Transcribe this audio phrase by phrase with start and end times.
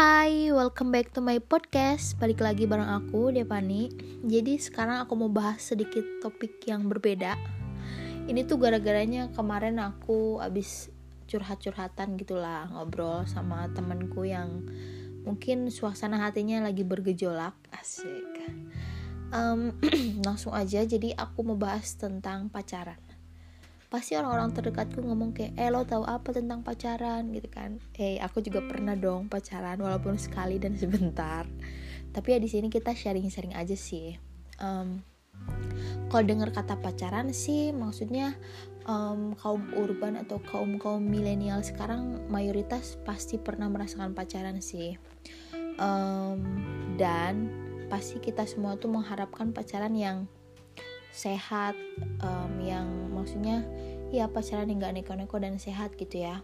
[0.00, 2.16] Hai, welcome back to my podcast.
[2.16, 3.92] Balik lagi bareng aku, Devani.
[4.24, 7.36] Jadi sekarang aku mau bahas sedikit topik yang berbeda.
[8.24, 10.88] Ini tuh gara-garanya kemarin aku abis
[11.28, 14.64] curhat-curhatan gitulah ngobrol sama temenku yang
[15.20, 17.52] mungkin suasana hatinya lagi bergejolak.
[17.68, 18.56] Asik.
[19.36, 19.76] Um,
[20.24, 20.80] langsung aja.
[20.80, 23.09] Jadi aku mau bahas tentang pacaran
[23.90, 27.28] pasti orang-orang terdekatku ngomong kayak eh lo tahu apa tentang pacaran?
[27.34, 27.82] Gitu kan.
[27.98, 31.44] Eh aku juga pernah dong pacaran walaupun sekali dan sebentar.
[32.14, 34.14] Tapi ya di sini kita sharing-sharing aja sih.
[34.62, 35.02] Um,
[36.10, 38.34] kalau dengar kata pacaran sih maksudnya
[38.86, 44.98] um, kaum urban atau kaum kaum milenial sekarang mayoritas pasti pernah merasakan pacaran sih.
[45.80, 46.44] Um,
[47.00, 47.48] dan
[47.90, 50.30] pasti kita semua tuh mengharapkan pacaran yang
[51.10, 51.74] sehat
[52.22, 53.66] um, yang maksudnya
[54.10, 56.42] ya pacaran yang gak neko-neko dan sehat gitu ya.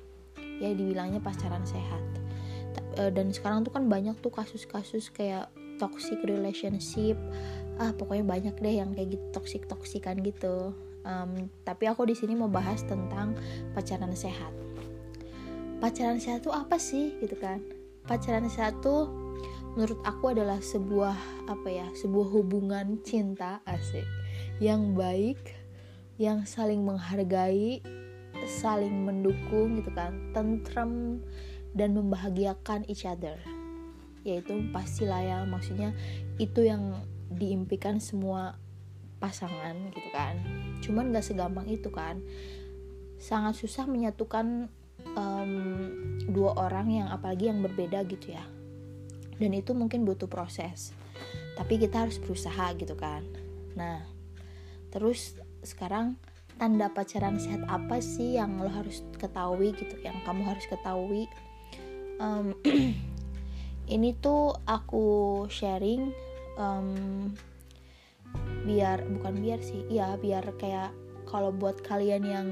[0.62, 2.02] Ya dibilangnya pacaran sehat.
[2.96, 7.18] E, dan sekarang tuh kan banyak tuh kasus-kasus kayak toxic relationship.
[7.76, 10.72] Ah pokoknya banyak deh yang kayak gitu toxic toksikan gitu.
[11.06, 13.36] Um, tapi aku di sini mau bahas tentang
[13.76, 14.50] pacaran sehat.
[15.78, 17.14] Pacaran sehat tuh apa sih?
[17.20, 17.60] Gitu kan.
[18.08, 19.06] Pacaran sehat tuh
[19.76, 21.14] menurut aku adalah sebuah
[21.52, 24.08] apa ya sebuah hubungan cinta asik
[24.56, 25.38] yang baik,
[26.16, 27.84] yang saling menghargai,
[28.48, 31.20] saling mendukung gitu kan, tentram
[31.76, 33.36] dan membahagiakan each other.
[34.24, 35.92] Yaitu pastilah ya maksudnya
[36.40, 38.56] itu yang diimpikan semua
[39.20, 40.40] pasangan gitu kan.
[40.80, 42.20] Cuman gak segampang itu kan.
[43.16, 44.68] Sangat susah menyatukan
[45.16, 45.52] um,
[46.28, 48.44] dua orang yang apalagi yang berbeda gitu ya.
[49.36, 50.96] Dan itu mungkin butuh proses.
[51.56, 53.24] Tapi kita harus berusaha gitu kan.
[53.76, 54.15] Nah,
[54.90, 56.16] terus sekarang
[56.56, 61.28] tanda pacaran sehat apa sih yang lo harus ketahui gitu yang kamu harus ketahui?
[62.16, 62.56] Um,
[63.94, 66.10] ini tuh aku sharing
[66.56, 67.30] um,
[68.66, 70.90] biar bukan biar sih ya biar kayak
[71.28, 72.48] kalau buat kalian yang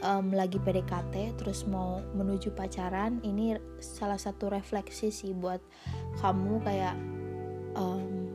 [0.00, 5.60] um, lagi PDKT terus mau menuju pacaran ini salah satu refleksi sih buat
[6.22, 6.96] kamu kayak
[7.76, 8.30] um,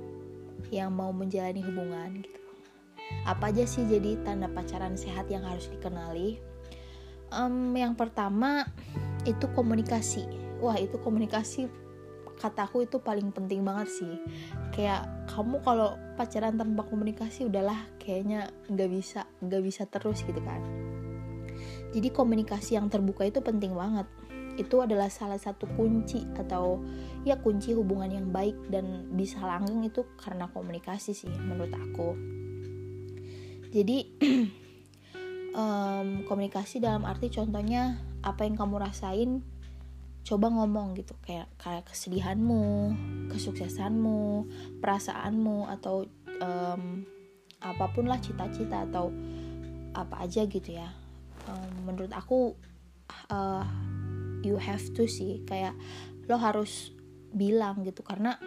[0.69, 2.42] yang mau menjalani hubungan gitu
[3.23, 6.43] apa aja sih jadi tanda pacaran sehat yang harus dikenali?
[7.31, 8.67] Um, yang pertama
[9.23, 10.27] itu komunikasi.
[10.59, 11.71] Wah itu komunikasi
[12.37, 14.13] kataku itu paling penting banget sih.
[14.75, 20.59] Kayak kamu kalau pacaran tanpa komunikasi udahlah kayaknya nggak bisa nggak bisa terus gitu kan.
[21.95, 24.05] Jadi komunikasi yang terbuka itu penting banget.
[24.53, 26.83] Itu adalah salah satu kunci atau
[27.25, 32.13] ya kunci hubungan yang baik dan bisa langgeng itu karena komunikasi sih menurut aku
[33.73, 34.05] jadi
[35.57, 39.41] um, komunikasi dalam arti contohnya apa yang kamu rasain
[40.23, 41.17] coba ngomong gitu.
[41.25, 42.93] Kayak kayak kesedihanmu
[43.33, 44.47] kesuksesanmu
[44.77, 46.05] perasaanmu atau
[46.37, 47.01] um,
[47.63, 49.09] apa pun lah cita-cita atau
[49.97, 50.93] apa aja gitu ya.
[51.49, 52.53] Um, menurut aku
[53.33, 53.65] uh,
[54.45, 55.41] you have to sih.
[55.49, 55.73] Kayak
[56.29, 56.93] lo harus
[57.33, 58.05] bilang gitu.
[58.05, 58.37] Karena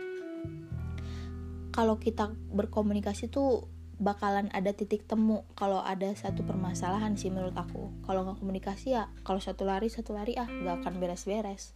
[1.75, 7.93] kalau kita berkomunikasi tuh bakalan ada titik temu kalau ada satu permasalahan sih menurut aku.
[8.05, 11.73] Kalau nggak komunikasi ya kalau satu lari satu lari ah nggak akan beres-beres.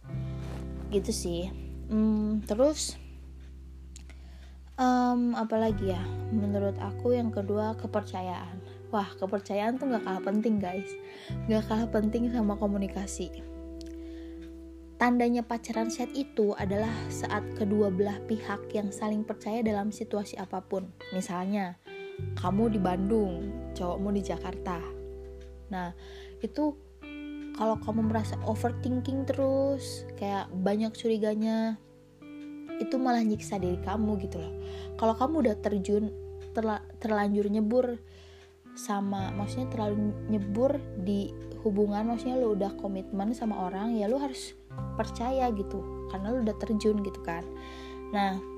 [0.93, 1.49] Gitu sih.
[1.89, 2.95] Hmm, terus
[4.77, 6.01] um, apalagi ya?
[6.29, 8.61] Menurut aku yang kedua kepercayaan.
[8.93, 10.89] Wah kepercayaan tuh nggak kalah penting guys.
[11.49, 13.51] Nggak kalah penting sama komunikasi.
[15.01, 20.61] Tandanya pacaran set itu adalah saat kedua belah pihak yang saling percaya dalam situasi apa
[20.61, 20.93] pun.
[21.09, 21.81] Misalnya,
[22.37, 24.77] kamu di Bandung cowokmu di Jakarta.
[25.71, 25.93] Nah
[26.41, 26.75] itu
[27.55, 31.77] kalau kamu merasa overthinking terus kayak banyak curiganya
[32.81, 34.53] itu malah nyiksa diri kamu gitu loh.
[34.97, 36.09] Kalau kamu udah terjun
[36.57, 38.01] terla, terlanjur nyebur
[38.73, 41.29] sama maksudnya terlalu nyebur di
[41.61, 44.57] hubungan maksudnya lu udah komitmen sama orang ya lu harus
[44.97, 46.09] percaya gitu.
[46.09, 47.45] Karena lu udah terjun gitu kan.
[48.09, 48.50] Nah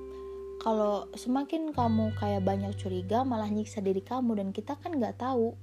[0.63, 5.59] kalau semakin kamu kayak banyak curiga malah nyiksa diri kamu dan kita kan nggak tahu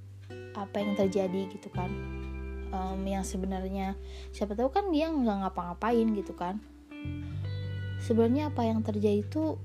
[0.53, 1.89] apa yang terjadi gitu kan.
[2.69, 3.97] Um, yang sebenarnya
[4.29, 6.61] siapa tahu kan dia nggak ngapa-ngapain gitu kan.
[7.97, 9.57] Sebenarnya apa yang terjadi itu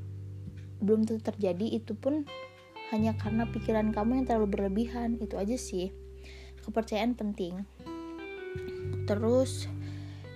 [0.80, 2.24] belum tentu terjadi itu pun
[2.96, 5.92] hanya karena pikiran kamu yang terlalu berlebihan itu aja sih.
[6.64, 7.60] Kepercayaan penting.
[9.04, 9.68] Terus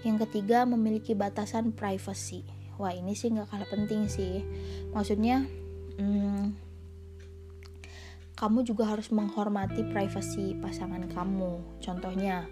[0.05, 4.41] yang ketiga memiliki batasan privacy wah ini sih nggak kalah penting sih.
[4.97, 5.45] Maksudnya
[6.01, 6.57] hmm,
[8.41, 11.61] kamu juga harus menghormati privasi pasangan kamu.
[11.85, 12.49] Contohnya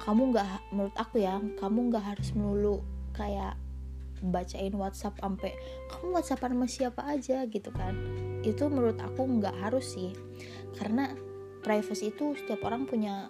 [0.00, 2.80] kamu nggak menurut aku ya kamu nggak harus melulu
[3.12, 3.60] kayak
[4.24, 5.52] bacain WhatsApp sampai
[5.92, 7.44] kamu WhatsAppan sama siapa aja?
[7.44, 7.92] gitu kan.
[8.40, 10.16] Itu menurut aku nggak harus sih.
[10.72, 11.12] Karena
[11.60, 13.28] privacy itu setiap orang punya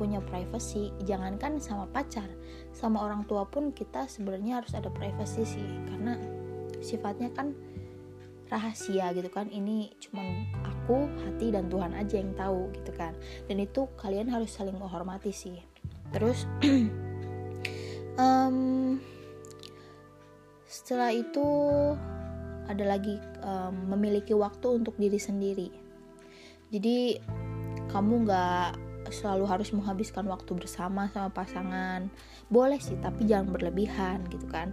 [0.00, 2.24] punya privacy jangankan sama pacar.
[2.72, 6.16] Sama orang tua pun kita sebenarnya harus ada privacy sih karena
[6.80, 7.52] sifatnya kan
[8.48, 9.52] rahasia gitu kan.
[9.52, 13.12] Ini cuman aku hati dan Tuhan aja yang tahu gitu kan.
[13.44, 15.60] Dan itu kalian harus saling menghormati sih.
[16.16, 16.48] Terus
[18.24, 18.96] um,
[20.64, 21.44] setelah itu
[22.72, 25.68] ada lagi um, memiliki waktu untuk diri sendiri.
[26.72, 27.20] Jadi
[27.90, 32.08] kamu nggak selalu harus menghabiskan waktu bersama sama pasangan.
[32.48, 34.72] Boleh sih tapi jangan berlebihan gitu kan.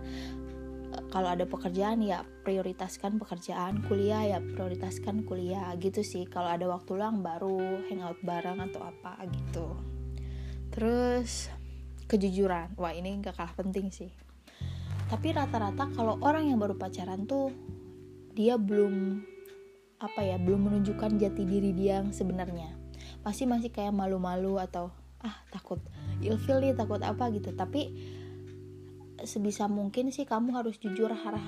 [1.12, 5.74] Kalau ada pekerjaan ya prioritaskan pekerjaan kuliah ya prioritaskan kuliah.
[5.78, 9.68] Gitu sih kalau ada waktu luang baru hangout bareng atau apa gitu.
[10.72, 11.52] Terus
[12.08, 12.78] kejujuran.
[12.80, 14.10] Wah ini gak kalah penting sih.
[15.08, 17.52] Tapi rata-rata kalau orang yang baru pacaran tuh
[18.36, 19.24] dia belum
[19.98, 22.87] apa ya belum menunjukkan jati diri dia yang sebenarnya
[23.28, 24.88] pasti masih kayak malu-malu atau
[25.20, 25.84] ah takut
[26.24, 27.52] ilfil nih takut apa gitu.
[27.52, 27.92] Tapi
[29.20, 31.44] sebisa mungkin sih kamu harus jujur harah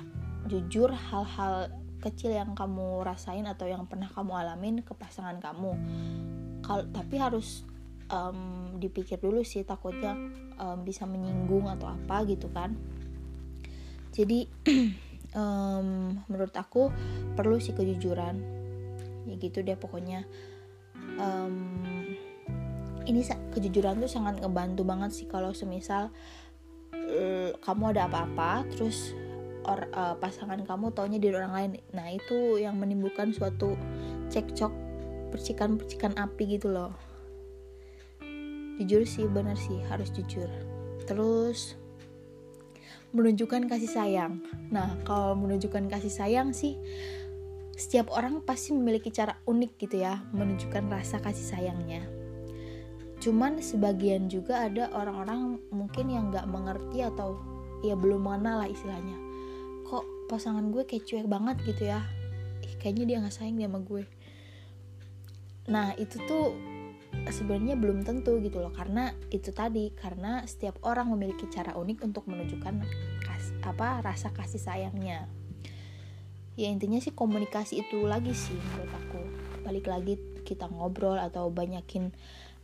[0.51, 1.71] jujur hal-hal
[2.03, 5.71] kecil yang kamu rasain atau yang pernah kamu alamin ke pasangan kamu.
[6.67, 7.63] Kalau tapi harus
[8.11, 10.19] um, dipikir dulu sih takutnya
[10.59, 12.75] um, bisa menyinggung atau apa gitu kan.
[14.11, 14.51] Jadi
[15.31, 16.91] um, menurut aku
[17.39, 18.59] perlu sih kejujuran.
[19.31, 20.27] Ya gitu deh pokoknya
[21.19, 21.55] um,
[23.05, 23.21] ini
[23.53, 26.09] kejujuran tuh sangat ngebantu banget sih kalau semisal
[26.93, 29.13] uh, kamu ada apa-apa terus
[29.65, 31.71] or, uh, pasangan kamu taunya di orang lain.
[31.93, 33.75] Nah itu yang menimbulkan suatu
[34.31, 34.71] cekcok
[35.29, 36.93] percikan-percikan api gitu loh.
[38.79, 40.47] Jujur sih benar sih harus jujur.
[41.03, 41.75] Terus
[43.09, 44.41] menunjukkan kasih sayang.
[44.69, 46.77] Nah kalau menunjukkan kasih sayang sih
[47.79, 52.03] setiap orang pasti memiliki cara unik gitu ya menunjukkan rasa kasih sayangnya.
[53.23, 57.39] Cuman sebagian juga ada orang-orang mungkin yang nggak mengerti atau
[57.79, 59.15] ya belum mengenal lah istilahnya.
[59.87, 62.03] Kok pasangan gue kayak cuek banget gitu ya?
[62.67, 64.03] Ih, kayaknya dia nggak sayang dia sama gue.
[65.71, 66.51] Nah itu tuh
[67.31, 72.27] sebenarnya belum tentu gitu loh karena itu tadi karena setiap orang memiliki cara unik untuk
[72.27, 72.75] menunjukkan
[73.23, 75.25] kas, apa rasa kasih sayangnya
[76.59, 79.21] ya intinya sih komunikasi itu lagi sih menurut aku.
[79.63, 82.11] Balik lagi kita ngobrol atau banyakin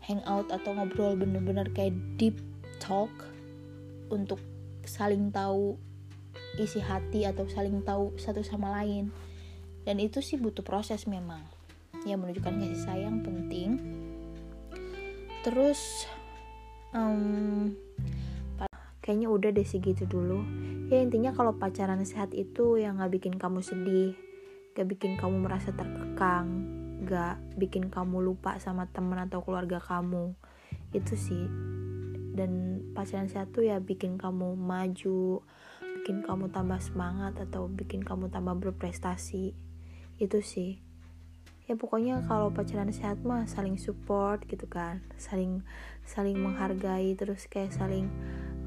[0.03, 2.35] hangout atau ngobrol bener-bener kayak deep
[2.83, 3.09] talk
[4.11, 4.43] untuk
[4.83, 5.79] saling tahu
[6.59, 9.15] isi hati atau saling tahu satu sama lain.
[9.87, 11.39] Dan itu sih butuh proses memang.
[12.03, 13.79] Ya menunjukkan kasih sayang penting.
[15.47, 16.09] Terus
[16.91, 17.71] um,
[19.05, 20.41] kayaknya udah deh segitu dulu.
[20.89, 24.17] Ya intinya kalau pacaran sehat itu yang nggak bikin kamu sedih
[24.75, 26.67] gak bikin kamu merasa terkekang
[27.07, 30.35] gak bikin kamu lupa sama teman atau keluarga kamu
[30.91, 31.47] itu sih.
[32.35, 35.39] Dan pacaran sehat tuh ya bikin kamu maju
[36.03, 39.55] bikin kamu tambah semangat atau bikin kamu tambah berprestasi
[40.19, 40.84] itu sih
[41.65, 45.01] ya pokoknya kalau pacaran sehat mah saling support gitu kan.
[45.17, 45.65] Saling
[46.05, 48.09] saling menghargai terus kayak saling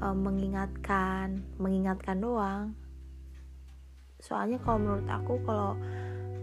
[0.03, 2.75] um, mengingatkan mengingatkan doang.
[4.19, 5.79] Soalnya kalau menurut aku kalau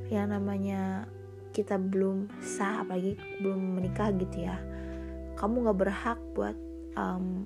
[0.09, 1.05] yang namanya
[1.53, 4.61] kita belum sah apalagi belum menikah gitu ya
[5.37, 6.57] kamu nggak berhak buat
[6.97, 7.45] um,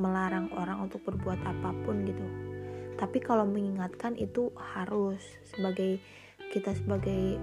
[0.00, 2.26] melarang orang untuk berbuat apa pun gitu.
[2.96, 5.20] Tapi kalau mengingatkan itu harus
[5.52, 6.00] sebagai
[6.48, 7.36] kita sebagai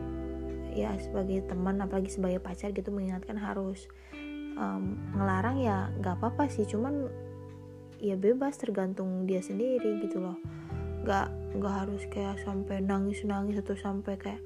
[0.73, 3.87] ya sebagai teman apalagi sebagai pacar gitu mengingatkan harus
[4.57, 6.65] um, ngelarang ya nggak apa-apa sih.
[6.67, 7.09] Cuman
[8.03, 10.37] ya bebas tergantung dia sendiri gitu loh.
[11.05, 11.27] Nggak
[11.57, 14.41] nggak harus kayak sampai nangis nangis atau sampai kayak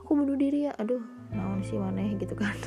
[0.00, 0.72] aku bunuh diri ya.
[0.80, 1.02] Aduh
[1.32, 2.56] naon sih mana gitu kan.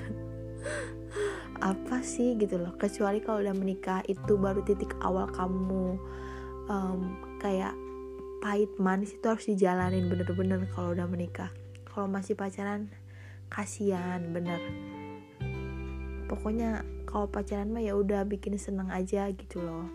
[1.74, 2.72] Apa sih gitu loh.
[2.80, 6.00] Kecuali kalau udah menikah itu baru titik awal kamu
[6.72, 7.76] um, kayak
[8.40, 11.52] pahit manis itu harus dijalanin bener-bener kalau udah menikah
[11.92, 12.90] kalau masih pacaran
[13.50, 14.62] kasihan bener.
[16.30, 19.90] Pokoknya kalau pacaran mah ya udah bikin seneng aja gitu loh.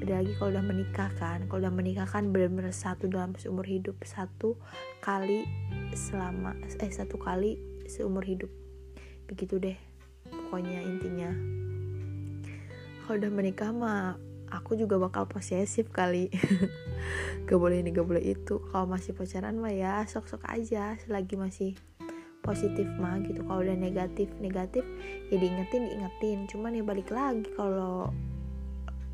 [0.00, 1.44] Beda lagi kalau udah menikah kan.
[1.44, 4.56] Kalau udah menikah kan benar-benar satu dalam seumur hidup satu
[5.04, 5.44] kali
[5.92, 8.48] selama eh satu kali seumur hidup.
[9.28, 9.76] Begitu deh
[10.32, 11.30] pokoknya intinya.
[13.04, 14.16] Kalau udah menikah mah
[14.54, 16.30] aku juga bakal posesif kali.
[17.50, 18.62] Gak boleh ini gak boleh itu.
[18.70, 20.94] Kalau masih pacaran mah ya sok-sok aja.
[21.02, 21.70] Selagi masih
[22.40, 23.42] positif mah gitu.
[23.44, 24.86] Kalau udah negatif negatif
[25.28, 26.38] ya diingetin diingetin.
[26.48, 28.14] Cuman ya balik lagi kalau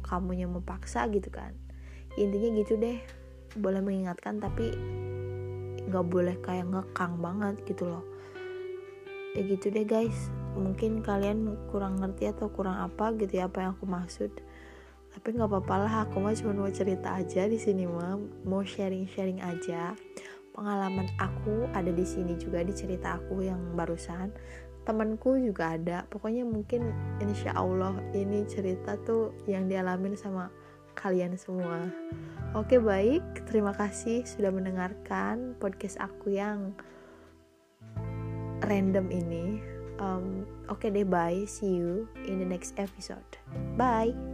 [0.05, 1.57] kamunya mau paksa gitu kan.
[2.21, 3.01] Intinya gitu deh.
[3.59, 4.71] Boleh mengingatkan tapi
[5.91, 8.05] nggak boleh kayak ngekang banget gitu loh.
[9.35, 10.31] Ya gitu deh guys.
[10.55, 14.31] Mungkin kalian kurang ngerti atau kurang apa gitu ya apa yang aku maksud
[15.15, 19.43] tapi nggak apa-apa lah aku mah cuma mau cerita aja di sini mah mau sharing-sharing
[19.43, 19.95] aja
[20.55, 24.31] pengalaman aku ada di sini juga di cerita aku yang barusan
[24.87, 26.89] temanku juga ada pokoknya mungkin
[27.21, 30.49] insya Allah ini cerita tuh yang dialamin sama
[31.01, 31.89] kalian semua.
[32.53, 33.23] Oke, baik.
[33.49, 36.75] Terima kasih sudah mendengarkan podcast aku yang
[38.67, 39.63] random ini.
[40.01, 41.45] Um, Oke deh, bye.
[41.49, 43.41] See you in the next episode.
[43.81, 44.30] Bye.